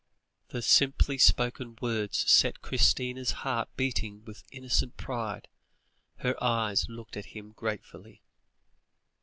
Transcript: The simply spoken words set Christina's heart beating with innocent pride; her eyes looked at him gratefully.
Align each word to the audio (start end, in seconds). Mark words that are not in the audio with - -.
The 0.47 0.63
simply 0.63 1.19
spoken 1.19 1.77
words 1.79 2.27
set 2.27 2.63
Christina's 2.63 3.31
heart 3.45 3.69
beating 3.75 4.25
with 4.25 4.43
innocent 4.51 4.97
pride; 4.97 5.47
her 6.21 6.43
eyes 6.43 6.87
looked 6.89 7.15
at 7.17 7.25
him 7.37 7.51
gratefully. 7.51 8.23